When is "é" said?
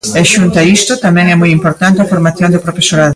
1.33-1.35